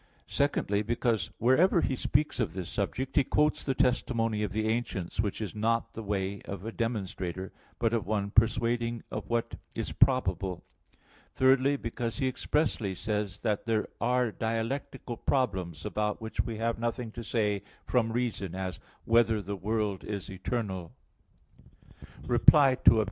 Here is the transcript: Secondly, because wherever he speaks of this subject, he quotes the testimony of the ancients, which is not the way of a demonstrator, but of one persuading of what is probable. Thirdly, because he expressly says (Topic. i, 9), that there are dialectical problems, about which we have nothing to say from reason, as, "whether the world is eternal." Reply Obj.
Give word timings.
Secondly, 0.25 0.81
because 0.81 1.29
wherever 1.37 1.81
he 1.81 1.95
speaks 1.95 2.39
of 2.39 2.53
this 2.53 2.71
subject, 2.71 3.15
he 3.17 3.23
quotes 3.23 3.63
the 3.63 3.75
testimony 3.75 4.41
of 4.41 4.51
the 4.51 4.67
ancients, 4.67 5.19
which 5.19 5.39
is 5.39 5.53
not 5.53 5.93
the 5.93 6.01
way 6.01 6.41
of 6.45 6.65
a 6.65 6.71
demonstrator, 6.71 7.51
but 7.77 7.93
of 7.93 8.07
one 8.07 8.31
persuading 8.31 9.03
of 9.11 9.29
what 9.29 9.57
is 9.75 9.91
probable. 9.91 10.63
Thirdly, 11.35 11.77
because 11.77 12.17
he 12.17 12.25
expressly 12.27 12.95
says 12.95 13.37
(Topic. 13.37 13.43
i, 13.43 13.43
9), 13.43 13.43
that 13.57 13.65
there 13.67 13.87
are 14.01 14.31
dialectical 14.31 15.17
problems, 15.17 15.85
about 15.85 16.19
which 16.19 16.41
we 16.41 16.57
have 16.57 16.79
nothing 16.79 17.11
to 17.11 17.23
say 17.23 17.61
from 17.85 18.11
reason, 18.11 18.55
as, 18.55 18.79
"whether 19.05 19.39
the 19.39 19.55
world 19.55 20.03
is 20.03 20.31
eternal." 20.31 20.93
Reply 22.25 22.71
Obj. 22.87 22.99